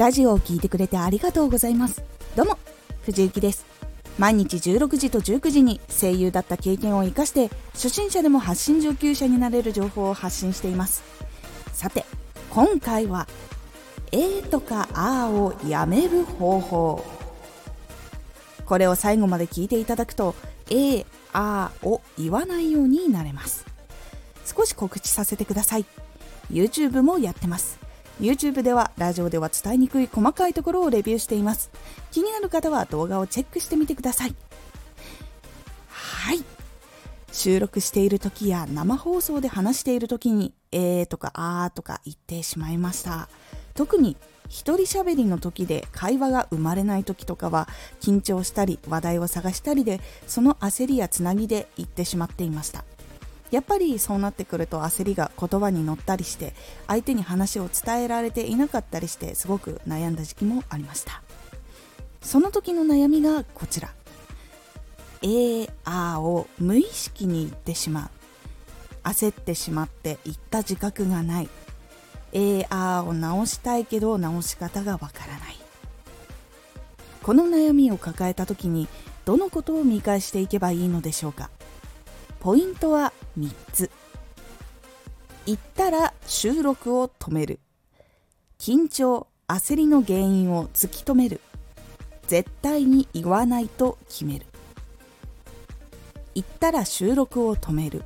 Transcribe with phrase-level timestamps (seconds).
[0.00, 2.02] ラジオを聴いてくれてありがとうございます。
[2.34, 2.58] どうも
[3.02, 3.66] 藤幸です。
[4.18, 11.02] 毎日16時と19時に声優だった経験を生かして初心者でも発信上級者になれる情報を発信しています。
[11.74, 12.06] さて
[12.48, 13.28] 今回は
[14.10, 17.04] A とか A をやめる方法。
[18.64, 20.34] これを最後まで聞いていただくと
[20.70, 21.00] A、
[21.34, 23.66] A を言わないようになれます。
[24.46, 25.84] 少し告知させてください。
[26.50, 27.89] YouTube もやってます。
[28.20, 31.70] YouTube ではラジオでは伝えにくい細かいところをレビューしています。
[32.10, 34.34] 気になる方は動画をチェックしてみてください。
[35.88, 36.44] はい。
[37.32, 43.30] 収録している時や生放送で話している時にえーとかあーとか言ってしまいました。
[43.74, 44.16] 特に
[44.50, 47.68] 一人喋りの時で会話が生まれない時とかは
[48.00, 52.84] 緊張したり話題を探したりでその焦りやつなぎで言ってしまっていました。
[53.50, 56.54] やっぱりそうなってくると焦りが言葉に乗ったりして
[56.86, 61.22] 相手に話を伝えられていなかったりしてすごく悩んだ時期もありました。
[62.22, 63.90] その時の悩みがこちら
[65.22, 68.10] 「えー、あー」を無意識に言ってしまう。
[69.02, 71.48] 焦ってしまって言った自覚がない
[72.32, 75.56] 「えー、あー」を直したいけど直し方がわからない。
[77.22, 78.88] この悩みを抱えた時に
[79.24, 81.50] どのことを見返していけばいいのでしょうか。
[82.40, 83.90] ポイントは3つ。
[85.46, 87.60] 言ったら収録を止める。
[88.58, 91.40] 緊張焦りの原因を突き止める。
[92.26, 94.46] 絶対に言わないと決める。
[96.34, 98.04] 言ったら収録を止める。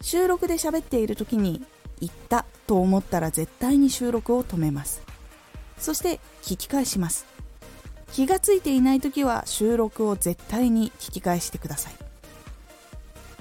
[0.00, 1.62] 収録で喋っている時に
[2.00, 5.02] 言ったと思ったら絶対に収録を止めます。
[5.78, 7.26] そして聞き返します。
[8.12, 12.07] 気がついていない時は収録を絶対に聞き返してください。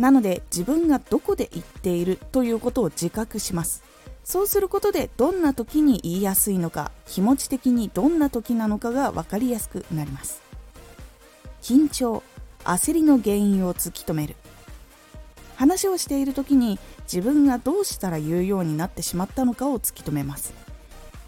[0.00, 3.84] なので自分がどこで言っているということを自覚します。
[4.24, 10.40] そうすることでどんな時に言いやすいのか気持ち的にどんな時なのかが分かりやすくなります。
[11.60, 12.22] 緊張
[12.64, 14.36] 焦りの原因を突き止める。
[15.56, 20.54] 話をしている時に自分がどうしたら言うようになってしまったのかを突き止めます。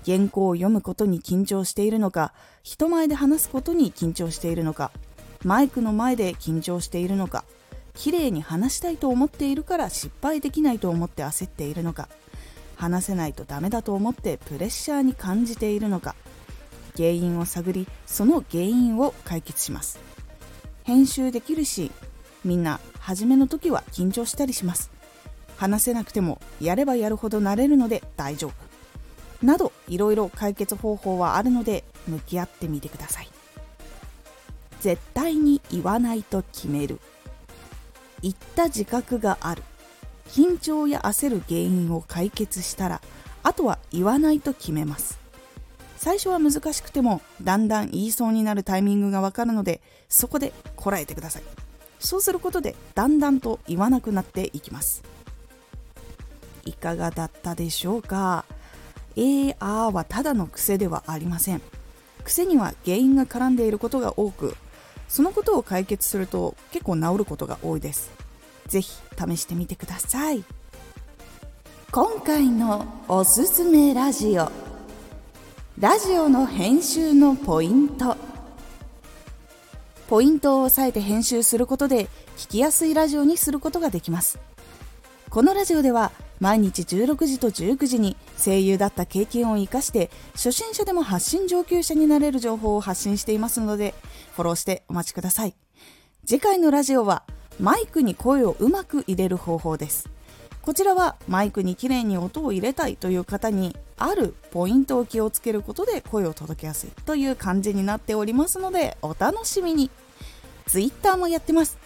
[0.07, 2.33] 原稿を読むことに緊張しているのか
[2.63, 4.91] 人前で話すことに緊張しているのか
[5.45, 7.45] マイクの前で緊張しているのか
[7.95, 12.09] 綺麗に話したいと思っているから失敗できないと思って焦っているのか。
[12.77, 16.15] 話せないとダメだと思ってプレッシャーに感じているのか。
[16.97, 19.99] 原因を探りその原因を解決します。
[20.85, 21.93] 編集できるし
[22.45, 24.91] みんな初めの時は緊張したりします。
[25.57, 29.47] 話せなくてもやればやるほど慣れるので大丈夫。
[29.47, 33.29] などいろいろ解決方法はあるので向き合ってみてください。
[34.81, 37.01] 絶対に言わないと決める。
[38.23, 39.63] 言った自覚がある。
[40.29, 43.03] 緊張や焦る原因を解決したら
[43.43, 45.19] あとは言わないと決めます。
[45.97, 51.43] 最初は難しくてもだんだん言いそうになるタイミングがわかるのでそこでこらえてください。
[52.01, 55.03] そうすることでだんだんと言わなくなっていきます。
[56.65, 58.45] いかがだったでしょうか？
[59.15, 61.63] えー、あーはただの癖ではありません。
[62.25, 64.57] 癖には原因が絡んでいることが多く
[65.13, 68.11] そのことを解決すると結構治ることが多いです。
[68.67, 70.43] ぜひ試してみてください。
[71.91, 74.51] 今回のおすすめラジオ。
[75.79, 78.17] ラジオの編集のポイント。
[80.09, 82.09] ポイントを押さえて編集することで
[82.39, 84.39] 聞きやすいラジオにすることができます。
[85.29, 86.11] このラジオでは
[86.43, 93.95] 毎日16時と19時に声優だった経験を生かして初心者でも発信上級者になれる情報を発信していますので
[94.35, 95.55] フォローしてお待ちください。
[96.27, 97.23] 次回のラジオは
[97.61, 100.11] マイクに声をうまく入れる方法です。
[100.63, 109.93] こちらはマイクにきれいに音を入れたいという方にあるポイントを気をつけることで声を届けやすいという感じになっておりますのでお楽しみに。
[110.67, 111.79] Twitter もやってます。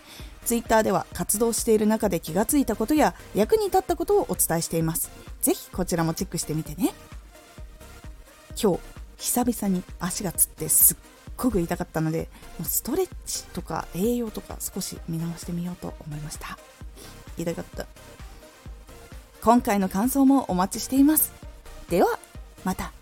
[0.46, 5.10] ツイッターでは活動している中で気がついたことや役に立ったことをお伝えしています。
[5.42, 6.94] ぜひこちらもチェックしてみてね。
[8.60, 8.80] 今日、
[9.18, 10.96] 久々に足がつってすっ
[11.36, 12.28] ごく痛かったので、
[12.62, 16.56] ストレッチとか栄養とか少し見直してみようと思いました。
[17.36, 17.86] 痛かった。
[19.42, 21.32] 今回の感想もお待ちしています。
[21.90, 22.20] では、
[22.62, 22.92] また。